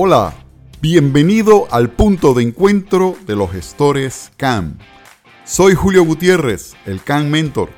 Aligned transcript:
Hola, 0.00 0.32
bienvenido 0.80 1.66
al 1.72 1.90
punto 1.90 2.32
de 2.32 2.44
encuentro 2.44 3.16
de 3.26 3.34
los 3.34 3.50
gestores 3.50 4.30
CAM. 4.36 4.78
Soy 5.44 5.74
Julio 5.74 6.04
Gutiérrez, 6.04 6.76
el 6.86 7.02
CAM 7.02 7.26
Mentor. 7.26 7.70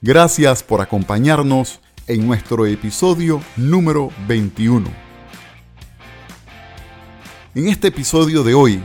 Gracias 0.00 0.64
por 0.64 0.80
acompañarnos 0.80 1.78
en 2.08 2.26
nuestro 2.26 2.66
episodio 2.66 3.40
número 3.56 4.10
21. 4.26 4.90
En 7.54 7.68
este 7.68 7.86
episodio 7.86 8.42
de 8.42 8.54
hoy, 8.54 8.82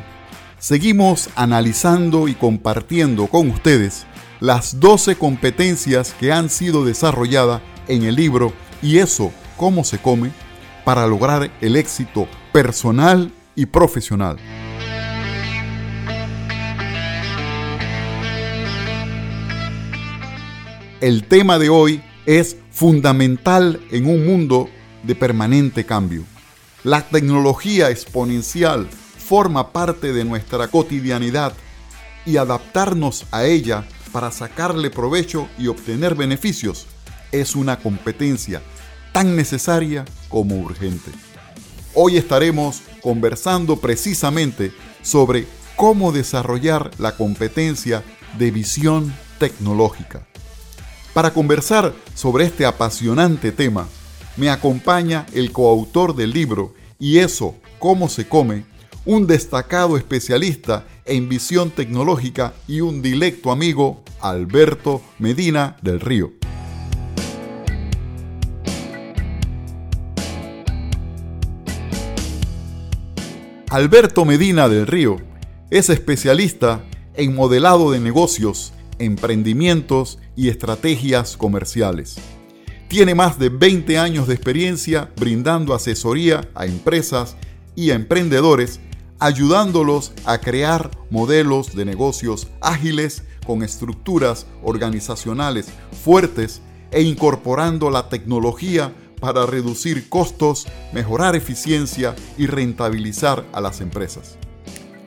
seguimos 0.59 1.31
analizando 1.33 2.27
y 2.27 2.35
compartiendo 2.35 3.25
con 3.25 3.49
ustedes 3.49 4.05
las 4.39 4.79
12 4.79 5.15
competencias 5.15 6.13
que 6.19 6.31
han 6.31 6.47
sido 6.51 6.85
desarrolladas 6.85 7.63
en 7.87 8.03
el 8.03 8.13
libro 8.13 8.53
Y 8.83 8.99
eso, 8.99 9.31
cómo 9.57 9.83
se 9.83 9.97
come, 9.97 10.31
para 10.87 11.05
lograr 11.05 11.51
el 11.59 11.75
éxito 11.75 12.29
personal 12.53 13.33
y 13.55 13.65
profesional. 13.65 14.37
El 21.01 21.27
tema 21.27 21.59
de 21.59 21.67
hoy 21.67 22.01
es 22.25 22.55
fundamental 22.71 23.81
en 23.91 24.05
un 24.05 24.25
mundo 24.25 24.69
de 25.03 25.13
permanente 25.13 25.85
cambio. 25.85 26.23
La 26.85 27.01
tecnología 27.01 27.89
exponencial 27.89 28.87
forma 28.89 29.73
parte 29.73 30.13
de 30.13 30.23
nuestra 30.23 30.69
cotidianidad 30.69 31.51
y 32.25 32.37
adaptarnos 32.37 33.25
a 33.31 33.43
ella 33.43 33.85
para 34.13 34.31
sacarle 34.31 34.89
provecho 34.89 35.49
y 35.57 35.67
obtener 35.67 36.15
beneficios 36.15 36.87
es 37.33 37.57
una 37.57 37.77
competencia 37.77 38.61
tan 39.17 39.35
necesaria 39.35 40.05
como 40.29 40.57
urgente. 40.57 41.09
Hoy 41.95 42.17
estaremos 42.17 42.83
conversando 43.01 43.77
precisamente 43.77 44.71
sobre 45.01 45.47
cómo 45.75 46.11
desarrollar 46.11 46.91
la 46.99 47.17
competencia 47.17 48.03
de 48.37 48.51
visión 48.51 49.11
tecnológica. 49.39 50.27
Para 51.15 51.33
conversar 51.33 51.95
sobre 52.13 52.45
este 52.45 52.67
apasionante 52.67 53.51
tema, 53.51 53.87
me 54.35 54.51
acompaña 54.51 55.25
el 55.33 55.51
coautor 55.51 56.15
del 56.15 56.29
libro 56.29 56.75
Y 56.99 57.17
eso, 57.17 57.55
cómo 57.79 58.09
se 58.09 58.27
come, 58.27 58.65
un 59.03 59.25
destacado 59.25 59.97
especialista 59.97 60.85
en 61.05 61.27
visión 61.27 61.71
tecnológica 61.71 62.53
y 62.67 62.81
un 62.81 63.01
directo 63.01 63.51
amigo, 63.51 64.03
Alberto 64.21 65.01
Medina 65.17 65.75
del 65.81 66.01
Río. 66.01 66.33
Alberto 73.69 74.23
Medina 74.23 74.69
del 74.69 74.87
Río 74.87 75.17
es 75.71 75.89
especialista 75.89 76.85
en 77.15 77.35
modelado 77.35 77.91
de 77.91 77.99
negocios, 77.99 78.71
emprendimientos 78.97 80.19
y 80.37 80.47
estrategias 80.47 81.35
comerciales. 81.35 82.15
Tiene 82.87 83.13
más 83.13 83.37
de 83.39 83.49
20 83.49 83.97
años 83.97 84.25
de 84.29 84.35
experiencia 84.35 85.11
brindando 85.19 85.73
asesoría 85.73 86.47
a 86.55 86.65
empresas 86.65 87.35
y 87.75 87.91
a 87.91 87.95
emprendedores, 87.95 88.79
ayudándolos 89.19 90.13
a 90.23 90.37
crear 90.37 90.89
modelos 91.09 91.75
de 91.75 91.83
negocios 91.83 92.47
ágiles 92.61 93.23
con 93.45 93.63
estructuras 93.63 94.47
organizacionales 94.63 95.67
fuertes 95.91 96.61
e 96.91 97.01
incorporando 97.01 97.89
la 97.89 98.07
tecnología 98.07 98.93
para 99.19 99.45
reducir 99.45 100.09
costos, 100.09 100.67
mejorar 100.93 101.35
eficiencia 101.35 102.15
y 102.37 102.47
rentabilizar 102.47 103.45
a 103.53 103.61
las 103.61 103.81
empresas. 103.81 104.37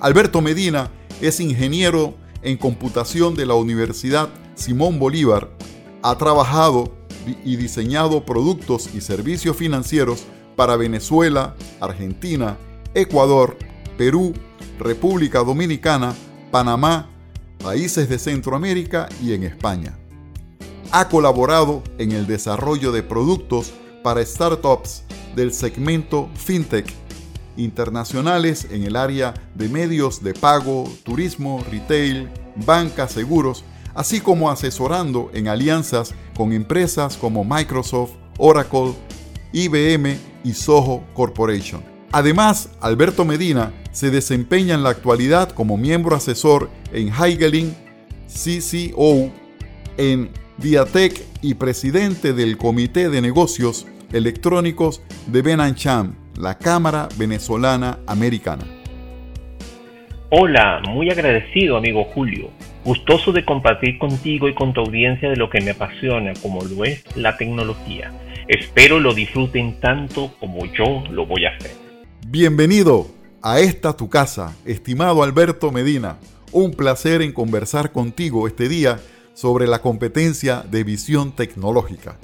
Alberto 0.01 0.41
Medina 0.41 0.91
es 1.21 1.41
ingeniero 1.41 2.15
en 2.43 2.57
computación 2.57 3.35
de 3.35 3.47
la 3.47 3.55
Universidad 3.55 4.31
Simón 4.55 4.99
Bolívar. 4.99 5.51
Ha 6.03 6.17
trabajado 6.17 6.95
y 7.45 7.57
diseñado 7.57 8.25
productos 8.25 8.91
y 8.95 9.01
servicios 9.01 9.57
financieros 9.57 10.25
para 10.57 10.77
Venezuela, 10.77 11.55
Argentina, 11.81 12.57
Ecuador, 12.95 13.57
Perú, 13.97 14.33
República 14.79 15.41
Dominicana, 15.41 16.15
Panamá, 16.51 17.11
países 17.63 18.09
de 18.09 18.19
Centroamérica 18.19 19.09
y 19.23 19.35
en 19.35 19.45
España. 19.45 19.99
Ha 20.93 21.09
colaborado 21.09 21.83
en 21.99 22.13
el 22.13 22.27
desarrollo 22.27 22.91
de 22.91 23.03
productos 23.03 23.73
para 24.03 24.25
startups 24.25 25.05
del 25.35 25.53
segmento 25.53 26.29
FinTech 26.35 26.87
internacionales 27.57 28.67
en 28.71 28.85
el 28.85 28.97
área 28.97 29.35
de 29.55 29.69
medios 29.69 30.23
de 30.23 30.35
pago, 30.35 30.91
turismo, 31.05 31.65
retail, 31.71 32.29
banca, 32.57 33.09
seguros, 33.09 33.65
así 33.95 34.21
como 34.21 34.51
asesorando 34.51 35.31
en 35.35 35.49
alianzas 35.49 36.15
con 36.37 36.53
empresas 36.53 37.17
como 37.17 37.45
Microsoft, 37.45 38.13
Oracle, 38.39 38.95
IBM 39.53 40.17
y 40.45 40.53
Soho 40.55 41.05
Corporation. 41.15 41.83
Además, 42.13 42.71
Alberto 42.81 43.25
Medina 43.25 43.73
se 43.93 44.11
desempeña 44.11 44.75
en 44.75 44.83
la 44.83 44.91
actualidad 44.91 45.51
como 45.51 45.77
miembro 45.77 46.17
asesor 46.17 46.71
en 46.93 47.13
Heigelin 47.13 47.75
CCO, 48.27 49.31
en 49.97 50.31
Diatec 50.61 51.23
y 51.41 51.55
presidente 51.55 52.35
del 52.35 52.59
Comité 52.59 53.09
de 53.09 53.23
Negocios 53.23 53.87
Electrónicos 54.13 55.03
de 55.27 55.41
Benancham, 55.41 56.17
la 56.39 56.59
Cámara 56.59 57.09
Venezolana 57.17 58.01
Americana. 58.07 58.67
Hola, 60.29 60.83
muy 60.87 61.09
agradecido 61.09 61.79
amigo 61.79 62.05
Julio, 62.05 62.51
gustoso 62.85 63.33
de 63.33 63.43
compartir 63.43 63.97
contigo 63.97 64.51
y 64.51 64.55
con 64.55 64.75
tu 64.75 64.83
audiencia 64.83 65.31
de 65.31 65.37
lo 65.37 65.49
que 65.49 65.63
me 65.63 65.71
apasiona 65.71 66.35
como 66.43 66.63
lo 66.63 66.85
es 66.85 67.05
la 67.17 67.39
tecnología. 67.39 68.13
Espero 68.47 69.01
lo 69.01 69.15
disfruten 69.15 69.81
tanto 69.81 70.35
como 70.41 70.67
yo 70.67 71.05
lo 71.11 71.25
voy 71.25 71.47
a 71.47 71.57
hacer. 71.57 71.73
Bienvenido 72.27 73.07
a 73.43 73.61
esta 73.61 73.97
tu 73.97 74.11
casa, 74.11 74.55
estimado 74.67 75.23
Alberto 75.23 75.73
Medina. 75.73 76.19
Un 76.53 76.73
placer 76.73 77.23
en 77.23 77.33
conversar 77.33 77.93
contigo 77.93 78.47
este 78.47 78.69
día 78.69 78.99
sobre 79.35 79.67
la 79.67 79.81
competencia 79.81 80.65
de 80.71 80.85
visión 80.85 81.33
tecnológica. 81.33 82.17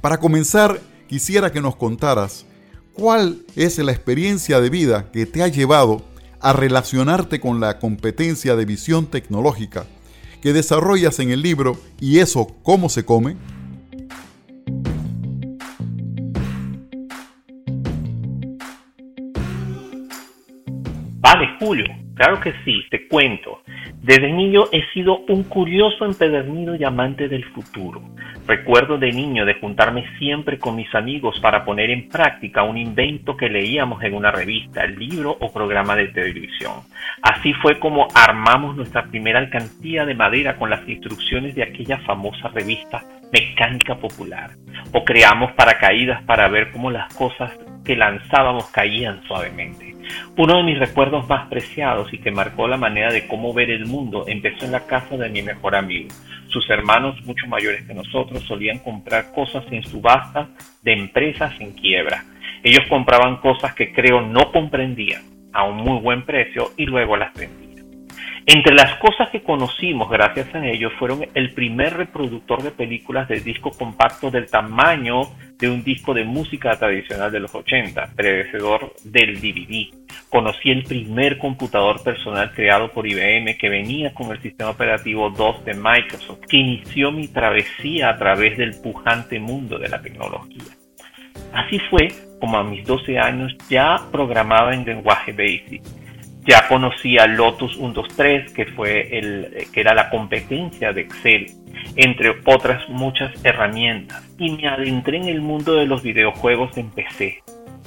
Para 0.00 0.18
comenzar, 0.18 0.80
quisiera 1.08 1.52
que 1.52 1.60
nos 1.60 1.76
contaras 1.76 2.46
cuál 2.92 3.44
es 3.56 3.78
la 3.78 3.92
experiencia 3.92 4.60
de 4.60 4.70
vida 4.70 5.10
que 5.12 5.26
te 5.26 5.42
ha 5.42 5.48
llevado 5.48 6.02
a 6.40 6.52
relacionarte 6.52 7.40
con 7.40 7.60
la 7.60 7.78
competencia 7.78 8.56
de 8.56 8.64
visión 8.64 9.06
tecnológica 9.06 9.86
que 10.40 10.52
desarrollas 10.52 11.18
en 11.18 11.30
el 11.30 11.42
libro 11.42 11.76
y 12.00 12.20
eso 12.20 12.46
cómo 12.62 12.88
se 12.88 13.04
come. 13.04 13.36
Vale, 21.18 21.48
Julio, 21.58 21.84
claro 22.14 22.40
que 22.40 22.52
sí, 22.64 22.82
te 22.90 23.08
cuento. 23.08 23.60
Desde 24.06 24.32
niño 24.32 24.66
he 24.70 24.86
sido 24.92 25.24
un 25.26 25.42
curioso 25.42 26.04
empedernido 26.04 26.76
y 26.76 26.84
amante 26.84 27.26
del 27.26 27.44
futuro. 27.46 28.00
Recuerdo 28.46 28.98
de 28.98 29.10
niño 29.10 29.44
de 29.44 29.54
juntarme 29.54 30.04
siempre 30.16 30.60
con 30.60 30.76
mis 30.76 30.94
amigos 30.94 31.40
para 31.40 31.64
poner 31.64 31.90
en 31.90 32.08
práctica 32.08 32.62
un 32.62 32.78
invento 32.78 33.36
que 33.36 33.48
leíamos 33.48 34.00
en 34.04 34.14
una 34.14 34.30
revista, 34.30 34.86
libro 34.86 35.36
o 35.40 35.52
programa 35.52 35.96
de 35.96 36.06
televisión. 36.06 36.82
Así 37.20 37.52
fue 37.54 37.80
como 37.80 38.06
armamos 38.14 38.76
nuestra 38.76 39.06
primera 39.06 39.40
alcantía 39.40 40.06
de 40.06 40.14
madera 40.14 40.56
con 40.56 40.70
las 40.70 40.88
instrucciones 40.88 41.56
de 41.56 41.64
aquella 41.64 41.98
famosa 41.98 42.46
revista 42.54 43.02
Mecánica 43.32 43.96
Popular. 43.96 44.50
O 44.92 45.04
creamos 45.04 45.50
paracaídas 45.54 46.22
para 46.22 46.46
ver 46.46 46.70
cómo 46.70 46.92
las 46.92 47.12
cosas 47.12 47.50
que 47.84 47.96
lanzábamos 47.96 48.70
caían 48.70 49.20
suavemente. 49.26 49.95
Uno 50.36 50.58
de 50.58 50.62
mis 50.62 50.78
recuerdos 50.78 51.28
más 51.28 51.48
preciados 51.48 52.12
y 52.12 52.18
que 52.18 52.30
marcó 52.30 52.68
la 52.68 52.76
manera 52.76 53.12
de 53.12 53.26
cómo 53.26 53.52
ver 53.52 53.70
el 53.70 53.86
mundo 53.86 54.24
empezó 54.26 54.64
en 54.64 54.72
la 54.72 54.86
casa 54.86 55.16
de 55.16 55.28
mi 55.28 55.42
mejor 55.42 55.74
amigo. 55.74 56.08
Sus 56.48 56.68
hermanos, 56.70 57.16
mucho 57.24 57.46
mayores 57.46 57.86
que 57.86 57.94
nosotros, 57.94 58.42
solían 58.44 58.78
comprar 58.78 59.32
cosas 59.32 59.64
en 59.70 59.82
subasta 59.82 60.48
de 60.82 60.92
empresas 60.92 61.52
en 61.60 61.72
quiebra. 61.72 62.24
Ellos 62.62 62.84
compraban 62.88 63.36
cosas 63.38 63.74
que 63.74 63.92
creo 63.92 64.20
no 64.20 64.52
comprendían 64.52 65.22
a 65.52 65.64
un 65.64 65.76
muy 65.76 66.00
buen 66.00 66.24
precio 66.24 66.72
y 66.76 66.86
luego 66.86 67.16
las 67.16 67.32
vendían. 67.34 67.65
Entre 68.48 68.76
las 68.76 68.94
cosas 69.00 69.28
que 69.30 69.42
conocimos 69.42 70.08
gracias 70.08 70.54
a 70.54 70.64
ellos 70.64 70.92
fueron 71.00 71.26
el 71.34 71.52
primer 71.52 71.96
reproductor 71.96 72.62
de 72.62 72.70
películas 72.70 73.28
de 73.28 73.40
disco 73.40 73.72
compacto 73.72 74.30
del 74.30 74.48
tamaño 74.48 75.22
de 75.58 75.68
un 75.68 75.82
disco 75.82 76.14
de 76.14 76.22
música 76.22 76.70
tradicional 76.78 77.32
de 77.32 77.40
los 77.40 77.52
80, 77.52 78.12
predecedor 78.14 78.94
del 79.02 79.40
DVD. 79.40 79.92
Conocí 80.28 80.70
el 80.70 80.84
primer 80.84 81.38
computador 81.38 82.04
personal 82.04 82.52
creado 82.52 82.92
por 82.92 83.08
IBM 83.08 83.58
que 83.58 83.68
venía 83.68 84.14
con 84.14 84.30
el 84.30 84.40
sistema 84.40 84.70
operativo 84.70 85.28
2 85.28 85.64
de 85.64 85.74
Microsoft, 85.74 86.46
que 86.48 86.58
inició 86.58 87.10
mi 87.10 87.26
travesía 87.26 88.10
a 88.10 88.16
través 88.16 88.56
del 88.58 88.80
pujante 88.80 89.40
mundo 89.40 89.76
de 89.76 89.88
la 89.88 90.00
tecnología. 90.00 90.62
Así 91.52 91.80
fue 91.90 92.12
como 92.38 92.58
a 92.58 92.62
mis 92.62 92.86
12 92.86 93.18
años 93.18 93.56
ya 93.68 93.96
programaba 94.12 94.72
en 94.72 94.84
lenguaje 94.84 95.32
BASIC. 95.32 96.05
Ya 96.46 96.68
conocía 96.68 97.26
Lotus 97.26 97.76
123, 97.76 98.52
que, 98.52 98.66
fue 98.66 99.18
el, 99.18 99.66
que 99.72 99.80
era 99.80 99.94
la 99.94 100.10
competencia 100.10 100.92
de 100.92 101.00
Excel, 101.00 101.46
entre 101.96 102.36
otras 102.44 102.88
muchas 102.88 103.32
herramientas, 103.44 104.22
y 104.38 104.52
me 104.52 104.68
adentré 104.68 105.16
en 105.16 105.24
el 105.24 105.40
mundo 105.40 105.74
de 105.74 105.86
los 105.86 106.04
videojuegos 106.04 106.76
en 106.76 106.90
PC. 106.90 107.42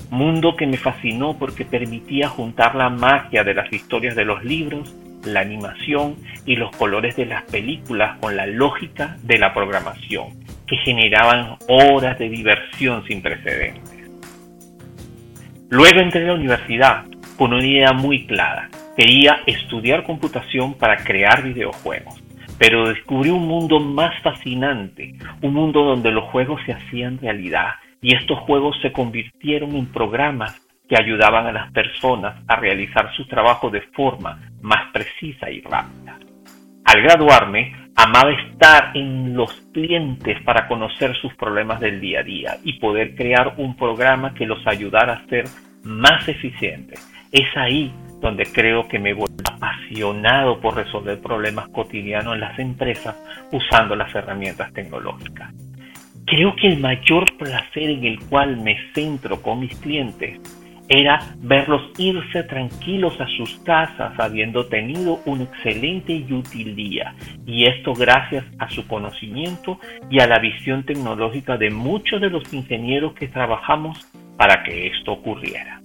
Mundo 0.09 0.57
que 0.57 0.67
me 0.67 0.75
fascinó 0.75 1.37
porque 1.37 1.63
permitía 1.63 2.27
juntar 2.27 2.75
la 2.75 2.89
magia 2.89 3.45
de 3.45 3.53
las 3.53 3.71
historias 3.71 4.15
de 4.15 4.25
los 4.25 4.43
libros, 4.43 4.93
la 5.23 5.39
animación 5.39 6.15
y 6.45 6.57
los 6.57 6.75
colores 6.75 7.15
de 7.15 7.27
las 7.27 7.43
películas 7.43 8.17
con 8.19 8.35
la 8.35 8.45
lógica 8.45 9.15
de 9.23 9.37
la 9.37 9.53
programación, 9.53 10.43
que 10.67 10.75
generaban 10.77 11.57
horas 11.69 12.19
de 12.19 12.27
diversión 12.27 13.05
sin 13.05 13.21
precedentes. 13.21 13.99
Luego 15.69 15.99
entré 15.99 16.23
a 16.23 16.27
la 16.27 16.33
universidad 16.33 17.05
con 17.39 17.53
una 17.53 17.65
idea 17.65 17.93
muy 17.93 18.27
clara. 18.27 18.67
Quería 18.97 19.39
estudiar 19.45 20.03
computación 20.03 20.73
para 20.73 20.97
crear 20.97 21.41
videojuegos, 21.41 22.21
pero 22.57 22.89
descubrí 22.89 23.29
un 23.29 23.47
mundo 23.47 23.79
más 23.79 24.13
fascinante, 24.21 25.15
un 25.41 25.53
mundo 25.53 25.85
donde 25.85 26.11
los 26.11 26.25
juegos 26.25 26.59
se 26.65 26.73
hacían 26.73 27.17
realidad 27.17 27.75
y 28.01 28.13
estos 28.13 28.39
juegos 28.39 28.75
se 28.81 28.91
convirtieron 28.91 29.73
en 29.77 29.85
programas 29.85 30.67
que 30.89 30.97
ayudaban 31.01 31.45
a 31.47 31.53
las 31.53 31.71
personas 31.71 32.43
a 32.45 32.57
realizar 32.57 33.09
su 33.15 33.25
trabajo 33.25 33.69
de 33.69 33.83
forma 33.93 34.51
más 34.61 34.91
precisa 34.91 35.49
y 35.49 35.61
rápida. 35.61 36.19
Al 36.83 37.01
graduarme, 37.03 37.73
amaba 37.95 38.31
estar 38.31 38.91
en 38.95 39.33
los 39.33 39.53
clientes 39.73 40.41
para 40.43 40.67
conocer 40.67 41.15
sus 41.15 41.33
problemas 41.35 41.79
del 41.79 42.01
día 42.01 42.19
a 42.19 42.23
día 42.23 42.57
y 42.65 42.79
poder 42.79 43.15
crear 43.15 43.53
un 43.55 43.77
programa 43.77 44.33
que 44.33 44.45
los 44.45 44.59
ayudara 44.67 45.13
a 45.13 45.25
ser 45.27 45.45
más 45.83 46.27
eficientes. 46.27 47.18
Es 47.31 47.55
ahí 47.55 47.93
donde 48.21 48.43
creo 48.45 48.87
que 48.87 48.99
me 48.99 49.13
vuelvo 49.13 49.35
apasionado 49.45 50.59
por 50.59 50.75
resolver 50.75 51.21
problemas 51.21 51.69
cotidianos 51.69 52.33
en 52.33 52.41
las 52.41 52.57
empresas 52.59 53.15
usando 53.51 53.95
las 53.95 54.13
herramientas 54.13 54.73
tecnológicas. 54.73 55.53
Creo 56.25 56.55
que 56.55 56.67
el 56.67 56.79
mayor 56.79 57.25
placer 57.37 57.89
en 57.89 58.03
el 58.03 58.19
cual 58.27 58.57
me 58.57 58.77
centro 58.93 59.41
con 59.41 59.59
mis 59.59 59.75
clientes 59.77 60.39
era 60.87 61.19
verlos 61.37 61.91
irse 61.99 62.43
tranquilos 62.43 63.19
a 63.21 63.27
sus 63.27 63.59
casas 63.59 64.13
habiendo 64.19 64.65
tenido 64.65 65.19
un 65.25 65.41
excelente 65.41 66.13
y 66.13 66.33
útil 66.33 66.75
día, 66.75 67.13
y 67.45 67.65
esto 67.65 67.93
gracias 67.93 68.43
a 68.57 68.67
su 68.69 68.87
conocimiento 68.87 69.79
y 70.09 70.19
a 70.19 70.25
la 70.25 70.39
visión 70.39 70.83
tecnológica 70.83 71.57
de 71.57 71.69
muchos 71.69 72.19
de 72.19 72.31
los 72.31 72.51
ingenieros 72.51 73.13
que 73.13 73.27
trabajamos 73.27 73.99
para 74.35 74.63
que 74.63 74.87
esto 74.87 75.11
ocurriera. 75.11 75.78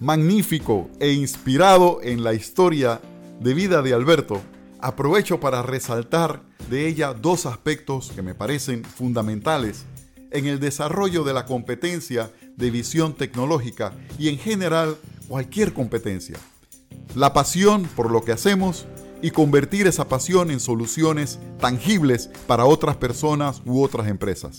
Magnífico 0.00 0.88
e 1.00 1.12
inspirado 1.12 1.98
en 2.04 2.22
la 2.22 2.32
historia 2.32 3.00
de 3.40 3.52
vida 3.52 3.82
de 3.82 3.94
Alberto, 3.94 4.40
aprovecho 4.78 5.40
para 5.40 5.62
resaltar 5.62 6.40
de 6.70 6.86
ella 6.86 7.14
dos 7.14 7.46
aspectos 7.46 8.12
que 8.14 8.22
me 8.22 8.36
parecen 8.36 8.84
fundamentales 8.84 9.86
en 10.30 10.46
el 10.46 10.60
desarrollo 10.60 11.24
de 11.24 11.34
la 11.34 11.46
competencia 11.46 12.30
de 12.56 12.70
visión 12.70 13.14
tecnológica 13.14 13.92
y 14.20 14.28
en 14.28 14.38
general 14.38 14.96
cualquier 15.26 15.72
competencia. 15.72 16.36
La 17.16 17.32
pasión 17.32 17.84
por 17.96 18.12
lo 18.12 18.22
que 18.22 18.30
hacemos 18.30 18.86
y 19.20 19.32
convertir 19.32 19.88
esa 19.88 20.06
pasión 20.06 20.52
en 20.52 20.60
soluciones 20.60 21.40
tangibles 21.58 22.30
para 22.46 22.66
otras 22.66 22.96
personas 22.96 23.62
u 23.66 23.82
otras 23.82 24.06
empresas. 24.06 24.58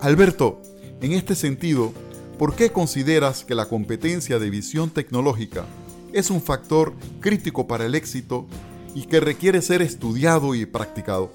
Alberto, 0.00 0.60
en 1.00 1.12
este 1.12 1.36
sentido, 1.36 1.92
¿por 2.40 2.56
qué 2.56 2.72
consideras 2.72 3.44
que 3.44 3.54
la 3.54 3.66
competencia 3.66 4.38
de 4.38 4.48
visión 4.48 4.88
tecnológica 4.88 5.66
es 6.14 6.30
un 6.30 6.40
factor 6.40 6.94
crítico 7.20 7.66
para 7.66 7.84
el 7.84 7.94
éxito 7.94 8.46
y 8.94 9.08
que 9.08 9.20
requiere 9.20 9.60
ser 9.60 9.82
estudiado 9.82 10.54
y 10.54 10.64
practicado? 10.64 11.34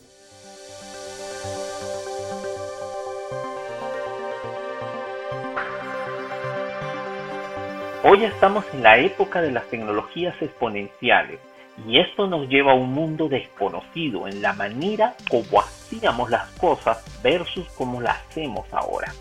Hoy 8.03 8.23
estamos 8.23 8.65
en 8.73 8.81
la 8.81 8.97
época 8.97 9.43
de 9.43 9.51
las 9.51 9.69
tecnologías 9.69 10.33
exponenciales 10.41 11.39
y 11.87 11.99
esto 11.99 12.25
nos 12.25 12.49
lleva 12.49 12.71
a 12.71 12.75
un 12.75 12.91
mundo 12.91 13.29
desconocido 13.29 14.27
en 14.27 14.41
la 14.41 14.53
manera 14.53 15.15
como 15.29 15.61
hacíamos 15.61 16.31
las 16.31 16.49
cosas 16.53 17.05
versus 17.21 17.67
como 17.77 18.01
las 18.01 18.17
hacemos 18.27 18.65
ahora. 18.71 19.13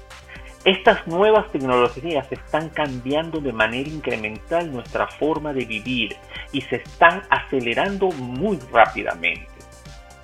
Estas 0.64 1.06
nuevas 1.06 1.50
tecnologías 1.52 2.30
están 2.32 2.70
cambiando 2.70 3.40
de 3.40 3.52
manera 3.52 3.88
incremental 3.88 4.72
nuestra 4.72 5.06
forma 5.06 5.52
de 5.52 5.66
vivir 5.66 6.16
y 6.52 6.62
se 6.62 6.76
están 6.76 7.22
acelerando 7.28 8.08
muy 8.08 8.58
rápidamente. 8.72 9.48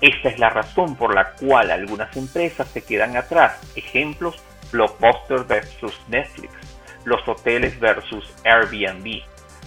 Esta 0.01 0.29
es 0.29 0.39
la 0.39 0.49
razón 0.49 0.95
por 0.95 1.13
la 1.13 1.33
cual 1.33 1.69
algunas 1.69 2.15
empresas 2.17 2.67
se 2.69 2.83
quedan 2.83 3.15
atrás. 3.17 3.61
Ejemplos, 3.75 4.41
Blockbuster 4.71 5.43
versus 5.43 5.99
Netflix 6.07 6.71
los 7.05 7.27
hoteles 7.27 7.79
versus 7.79 8.33
Airbnb, 8.43 9.21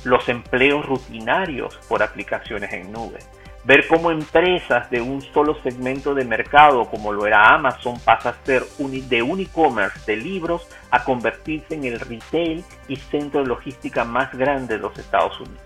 los 0.05 0.29
empleos 0.29 0.85
rutinarios 0.87 1.77
por 1.89 2.03
aplicaciones 2.03 2.73
en 2.73 2.93
nube, 2.93 3.19
ver 3.65 3.87
cómo 3.89 4.11
empresas 4.11 4.91
de 4.91 5.01
un 5.01 5.23
solo 5.23 5.55
segmento 5.63 6.15
de 6.15 6.25
mercado 6.25 6.85
como 6.85 7.13
lo 7.13 7.27
era 7.27 7.55
Amazon 7.55 7.99
pasa 8.05 8.31
a 8.31 8.45
ser 8.45 8.63
de 8.63 9.23
un 9.23 9.41
e-commerce 9.41 10.01
de 10.07 10.17
libros 10.17 10.69
a 10.91 11.03
convertirse 11.05 11.75
en 11.75 11.85
el 11.85 11.99
retail 11.99 12.63
y 12.89 12.97
centro 12.97 13.41
de 13.41 13.47
logística 13.47 14.05
más 14.05 14.33
grande 14.37 14.75
de 14.75 14.81
los 14.81 14.99
Estados 14.99 15.41
Unidos. 15.41 15.63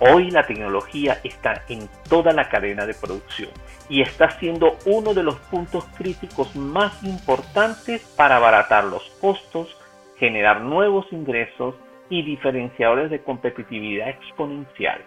Hoy 0.00 0.30
la 0.32 0.44
tecnología 0.44 1.20
está 1.22 1.62
en 1.68 1.88
toda 2.08 2.32
la 2.32 2.48
cadena 2.48 2.84
de 2.84 2.94
producción 2.94 3.50
y 3.88 4.02
está 4.02 4.30
siendo 4.40 4.76
uno 4.86 5.14
de 5.14 5.22
los 5.22 5.36
puntos 5.36 5.84
críticos 5.96 6.56
más 6.56 7.02
importantes 7.04 8.02
para 8.16 8.36
abaratar 8.36 8.84
los 8.84 9.08
costos, 9.20 9.76
generar 10.18 10.62
nuevos 10.62 11.06
ingresos 11.12 11.76
y 12.10 12.22
diferenciadores 12.22 13.10
de 13.10 13.22
competitividad 13.22 14.08
exponencial. 14.08 15.00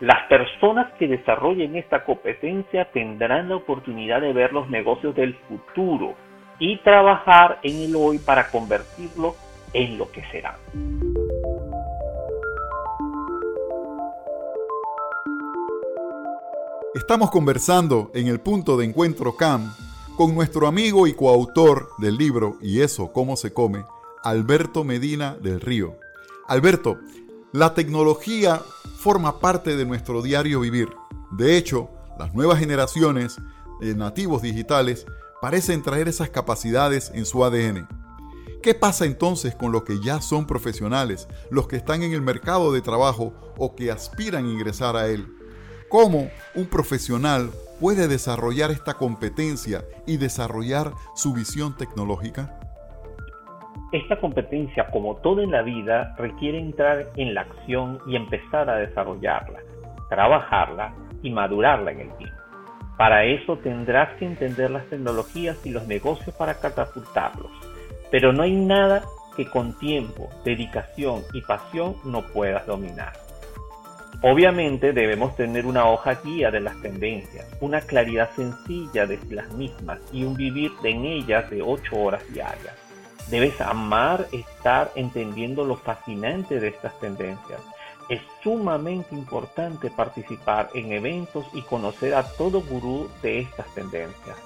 Las 0.00 0.28
personas 0.28 0.92
que 0.98 1.08
desarrollen 1.08 1.74
esta 1.74 2.04
competencia 2.04 2.84
tendrán 2.92 3.48
la 3.48 3.56
oportunidad 3.56 4.20
de 4.20 4.34
ver 4.34 4.52
los 4.52 4.68
negocios 4.68 5.14
del 5.14 5.34
futuro 5.48 6.14
y 6.58 6.76
trabajar 6.78 7.60
en 7.62 7.76
el 7.88 7.96
hoy 7.96 8.18
para 8.18 8.50
convertirlo 8.50 9.34
en 9.72 9.96
lo 9.96 10.10
que 10.10 10.22
será. 10.24 10.58
Estamos 16.94 17.30
conversando 17.30 18.10
en 18.14 18.26
el 18.26 18.40
punto 18.40 18.76
de 18.76 18.84
encuentro 18.84 19.34
CAM 19.36 19.72
con 20.18 20.34
nuestro 20.34 20.66
amigo 20.66 21.06
y 21.06 21.14
coautor 21.14 21.88
del 21.98 22.18
libro 22.18 22.56
Y 22.60 22.82
eso, 22.82 23.12
cómo 23.14 23.36
se 23.36 23.54
come, 23.54 23.84
Alberto 24.22 24.84
Medina 24.84 25.36
del 25.40 25.62
Río. 25.62 25.94
Alberto, 26.48 26.98
la 27.52 27.72
tecnología 27.72 28.60
forma 28.96 29.38
parte 29.40 29.76
de 29.76 29.84
nuestro 29.84 30.22
diario 30.22 30.60
vivir. 30.60 30.88
De 31.30 31.56
hecho, 31.56 31.90
las 32.18 32.34
nuevas 32.34 32.58
generaciones 32.58 33.36
de 33.80 33.94
nativos 33.94 34.42
digitales 34.42 35.06
parecen 35.40 35.82
traer 35.82 36.08
esas 36.08 36.30
capacidades 36.30 37.10
en 37.14 37.26
su 37.26 37.44
ADN. 37.44 37.86
¿Qué 38.62 38.74
pasa 38.74 39.04
entonces 39.04 39.54
con 39.54 39.70
los 39.70 39.84
que 39.84 40.00
ya 40.00 40.20
son 40.20 40.46
profesionales, 40.46 41.28
los 41.50 41.68
que 41.68 41.76
están 41.76 42.02
en 42.02 42.12
el 42.12 42.22
mercado 42.22 42.72
de 42.72 42.80
trabajo 42.80 43.32
o 43.56 43.76
que 43.76 43.92
aspiran 43.92 44.46
a 44.46 44.50
ingresar 44.50 44.96
a 44.96 45.08
él? 45.08 45.28
¿Cómo 45.88 46.30
un 46.54 46.66
profesional 46.66 47.52
puede 47.78 48.08
desarrollar 48.08 48.70
esta 48.70 48.94
competencia 48.94 49.84
y 50.06 50.16
desarrollar 50.16 50.94
su 51.14 51.32
visión 51.32 51.76
tecnológica? 51.76 52.65
Esta 53.92 54.16
competencia, 54.18 54.88
como 54.88 55.16
todo 55.16 55.42
en 55.42 55.52
la 55.52 55.62
vida, 55.62 56.14
requiere 56.18 56.58
entrar 56.58 57.06
en 57.16 57.34
la 57.34 57.42
acción 57.42 58.00
y 58.08 58.16
empezar 58.16 58.68
a 58.68 58.76
desarrollarla, 58.76 59.60
trabajarla 60.08 60.92
y 61.22 61.30
madurarla 61.30 61.92
en 61.92 62.00
el 62.00 62.16
tiempo. 62.16 62.36
Para 62.96 63.24
eso 63.24 63.58
tendrás 63.58 64.16
que 64.18 64.26
entender 64.26 64.70
las 64.70 64.86
tecnologías 64.86 65.64
y 65.64 65.70
los 65.70 65.86
negocios 65.86 66.34
para 66.34 66.54
catapultarlos. 66.54 67.52
Pero 68.10 68.32
no 68.32 68.42
hay 68.42 68.56
nada 68.56 69.02
que 69.36 69.46
con 69.46 69.78
tiempo, 69.78 70.30
dedicación 70.44 71.22
y 71.32 71.42
pasión 71.42 71.94
no 72.04 72.22
puedas 72.22 72.66
dominar. 72.66 73.12
Obviamente 74.22 74.92
debemos 74.92 75.36
tener 75.36 75.66
una 75.66 75.88
hoja 75.88 76.14
guía 76.24 76.50
de 76.50 76.60
las 76.60 76.80
tendencias, 76.80 77.46
una 77.60 77.82
claridad 77.82 78.30
sencilla 78.34 79.06
de 79.06 79.18
las 79.30 79.52
mismas 79.52 80.00
y 80.10 80.24
un 80.24 80.34
vivir 80.34 80.72
en 80.82 81.04
ellas 81.04 81.48
de 81.50 81.60
8 81.60 81.96
horas 81.96 82.24
diarias. 82.32 82.85
Debes 83.30 83.60
amar 83.60 84.28
estar 84.30 84.92
entendiendo 84.94 85.64
lo 85.64 85.76
fascinante 85.76 86.60
de 86.60 86.68
estas 86.68 86.98
tendencias. 87.00 87.60
Es 88.08 88.20
sumamente 88.42 89.16
importante 89.16 89.90
participar 89.90 90.70
en 90.74 90.92
eventos 90.92 91.44
y 91.52 91.62
conocer 91.62 92.14
a 92.14 92.22
todo 92.22 92.60
gurú 92.62 93.08
de 93.22 93.40
estas 93.40 93.66
tendencias. 93.74 94.36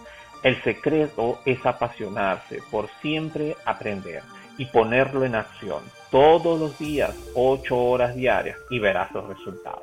El 0.42 0.62
secreto 0.62 1.38
es 1.44 1.64
apasionarse 1.66 2.62
por 2.70 2.88
siempre 3.02 3.56
aprender 3.66 4.22
y 4.56 4.64
ponerlo 4.64 5.25
en 5.25 5.34
acción 5.34 5.82
todos 6.10 6.58
los 6.58 6.78
días, 6.78 7.14
ocho 7.34 7.76
horas 7.76 8.14
diarias 8.14 8.56
y 8.70 8.78
verás 8.78 9.12
los 9.12 9.28
resultados. 9.28 9.82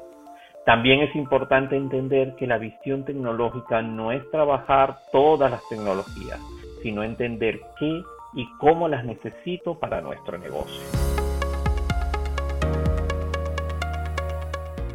También 0.66 1.02
es 1.02 1.16
importante 1.16 1.78
entender 1.78 2.36
que 2.36 2.48
la 2.48 2.58
visión 2.58 3.06
tecnológica 3.06 3.82
no 3.82 4.12
es 4.12 4.30
trabajar 4.32 4.98
todas 5.12 5.50
las 5.50 5.62
tecnologías, 5.70 6.40
sino 6.82 7.04
entender 7.04 7.62
qué 7.80 8.02
y 8.38 8.48
cómo 8.60 8.88
las 8.88 9.04
necesito 9.04 9.80
para 9.80 10.00
nuestro 10.00 10.38
negocio. 10.38 10.80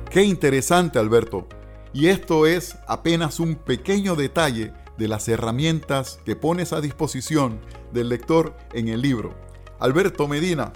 Qué 0.09 0.23
interesante, 0.23 1.01
Alberto. 1.01 1.49
Y 1.93 2.07
esto 2.07 2.47
es 2.47 2.79
apenas 2.87 3.41
un 3.41 3.57
pequeño 3.57 4.15
detalle 4.15 4.73
de 4.97 5.09
las 5.09 5.29
herramientas 5.29 6.21
que 6.25 6.37
pones 6.37 6.73
a 6.73 6.81
disposición 6.81 7.59
del 7.93 8.11
lector 8.11 8.57
en 8.75 8.89
el 8.89 9.03
libro. 9.03 9.35
Alberto 9.81 10.29
Medina, 10.29 10.73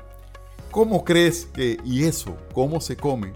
¿cómo 0.73 1.05
crees 1.05 1.47
que, 1.47 1.77
y 1.85 2.05
eso, 2.05 2.37
cómo 2.53 2.81
se 2.81 2.97
come, 2.97 3.33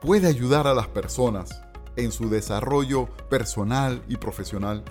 puede 0.00 0.28
ayudar 0.28 0.68
a 0.68 0.74
las 0.74 0.86
personas 0.86 1.64
en 1.96 2.12
su 2.12 2.30
desarrollo 2.30 3.06
personal 3.28 4.02
y 4.08 4.16
profesional? 4.18 4.84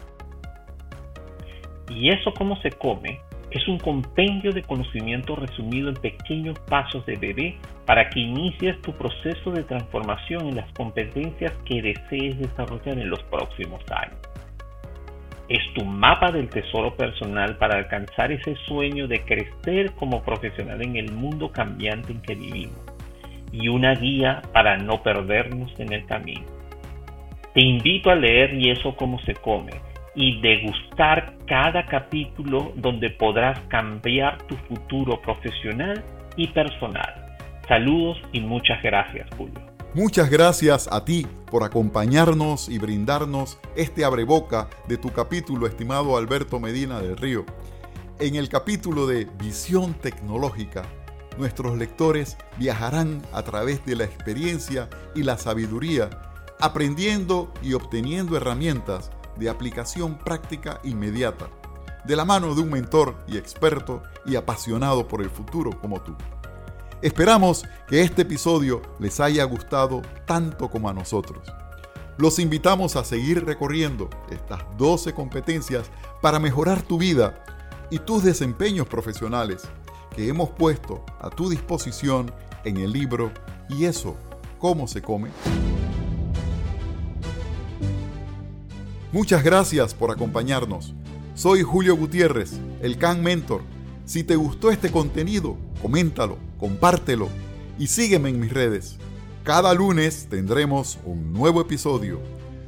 Y 1.90 2.10
eso 2.10 2.34
cómo 2.38 2.62
se 2.62 2.72
come 2.72 3.22
es 3.58 3.68
un 3.68 3.80
compendio 3.80 4.52
de 4.52 4.62
conocimiento 4.62 5.36
resumido 5.36 5.90
en 5.90 5.96
pequeños 5.96 6.60
pasos 6.70 7.06
de 7.08 7.16
bebé 7.16 7.58
para 7.86 8.08
que 8.10 8.20
inicies 8.20 8.80
tu 8.82 8.94
proceso 8.94 9.52
de 9.52 9.64
transformación 9.64 10.50
en 10.50 10.58
las 10.58 10.72
competencias 10.74 11.52
que 11.66 11.82
desees 11.82 12.38
desarrollar 12.38 13.00
en 13.00 13.10
los 13.10 13.22
próximos 13.24 13.82
años. 13.92 14.20
Es 15.50 15.62
tu 15.74 15.86
mapa 15.86 16.32
del 16.32 16.50
tesoro 16.50 16.96
personal 16.96 17.58
para 17.58 17.78
alcanzar 17.78 18.32
ese 18.32 18.56
sueño 18.68 19.08
de 19.08 19.22
crecer 19.22 19.92
como 19.94 20.22
profesional 20.22 20.84
en 20.84 20.98
el 20.98 21.12
mundo 21.12 21.52
cambiante 21.52 22.12
en 22.12 22.22
que 22.22 22.36
vivimos 22.36 22.80
y 23.52 23.70
una 23.70 23.96
guía 23.96 24.42
para 24.54 24.78
no 24.78 25.02
perdernos 25.02 25.72
en 25.80 25.94
el 25.94 26.06
camino. 26.06 26.46
Te 27.54 27.66
invito 27.66 28.12
a 28.12 28.16
leer 28.16 28.54
Y 28.54 28.70
eso 28.70 28.96
cómo 28.96 29.20
se 29.22 29.34
come 29.34 29.72
y 30.18 30.42
degustar 30.42 31.38
cada 31.48 31.86
capítulo 31.86 32.74
donde 32.76 33.12
podrás 33.12 33.60
cambiar 33.70 34.42
tu 34.48 34.56
futuro 34.68 35.22
profesional 35.22 36.04
y 36.36 36.48
personal. 36.48 37.38
Saludos 37.68 38.18
y 38.34 38.42
muchas 38.42 38.82
gracias, 38.82 39.30
Julio. 39.38 39.62
Muchas 39.94 40.30
gracias 40.30 40.90
a 40.92 41.06
ti 41.06 41.28
por 41.52 41.64
acompañarnos 41.64 42.68
y 42.68 42.80
brindarnos 42.80 43.60
este 43.76 44.04
abreboca 44.04 44.70
de 44.88 44.98
tu 44.98 45.12
capítulo, 45.12 45.68
estimado 45.68 46.18
Alberto 46.18 46.60
Medina 46.60 47.00
del 47.00 47.16
Río. 47.16 47.46
En 48.20 48.36
el 48.36 48.50
capítulo 48.50 49.06
de 49.06 49.26
Visión 49.38 49.94
Tecnológica, 49.94 50.82
nuestros 51.38 51.78
lectores 51.78 52.38
viajarán 52.58 53.22
a 53.34 53.44
través 53.44 53.86
de 53.86 53.96
la 53.96 54.06
experiencia 54.06 54.90
y 55.14 55.22
la 55.22 55.38
sabiduría, 55.38 56.10
aprendiendo 56.60 57.54
y 57.62 57.74
obteniendo 57.74 58.36
herramientas 58.36 59.12
de 59.38 59.50
aplicación 59.50 60.18
práctica 60.18 60.80
inmediata, 60.84 61.48
de 62.06 62.16
la 62.16 62.26
mano 62.26 62.56
de 62.56 62.62
un 62.62 62.72
mentor 62.72 63.16
y 63.28 63.38
experto 63.38 64.04
y 64.26 64.36
apasionado 64.36 65.08
por 65.08 65.22
el 65.22 65.30
futuro 65.30 65.80
como 65.80 66.02
tú. 66.02 66.16
Esperamos 67.02 67.64
que 67.88 68.02
este 68.02 68.24
episodio 68.24 68.82
les 69.00 69.20
haya 69.20 69.44
gustado 69.44 70.02
tanto 70.26 70.70
como 70.70 70.90
a 70.90 70.94
nosotros. 70.94 71.48
Los 72.18 72.40
invitamos 72.40 72.96
a 72.96 73.04
seguir 73.04 73.46
recorriendo 73.46 74.10
estas 74.32 74.62
12 74.78 75.14
competencias 75.14 75.92
para 76.22 76.40
mejorar 76.40 76.82
tu 76.82 76.98
vida 76.98 77.44
y 77.92 78.00
tus 78.00 78.24
desempeños 78.24 78.88
profesionales 78.88 79.68
que 80.16 80.28
hemos 80.28 80.50
puesto 80.50 81.06
a 81.20 81.30
tu 81.30 81.50
disposición 81.50 82.32
en 82.64 82.78
el 82.78 82.92
libro 82.92 83.32
Y 83.70 83.86
eso, 83.86 84.18
¿cómo 84.58 84.88
se 84.88 85.02
come? 85.04 85.30
Muchas 89.18 89.44
gracias 89.44 89.94
por 89.96 90.12
acompañarnos. 90.12 90.94
Soy 91.34 91.64
Julio 91.64 91.98
Gutiérrez, 91.98 92.52
el 92.84 93.00
Can 93.00 93.24
Mentor. 93.24 93.64
Si 94.06 94.24
te 94.24 94.36
gustó 94.36 94.70
este 94.70 94.92
contenido, 94.92 95.58
coméntalo, 95.82 96.38
compártelo 96.60 97.28
y 97.80 97.88
sígueme 97.88 98.30
en 98.30 98.40
mis 98.40 98.54
redes. 98.54 98.98
Cada 99.44 99.74
lunes 99.74 100.28
tendremos 100.30 101.00
un 101.04 101.34
nuevo 101.34 101.62
episodio. 101.62 102.22